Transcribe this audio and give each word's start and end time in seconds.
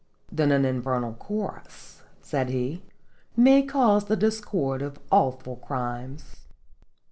"Then 0.31 0.51
an 0.51 0.65
infernal 0.65 1.13
chorus," 1.13 2.01
said 2.23 2.49
he, 2.49 2.81
"may 3.37 3.61
cause 3.61 4.05
the 4.05 4.15
discord 4.15 4.81
of 4.81 4.97
awful 5.11 5.57
crimes?" 5.57 6.37